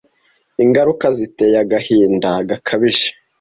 Ingaruka 0.63 1.05
ziteye 1.17 1.55
agahinda 1.63 2.29
gakabije 2.49 3.09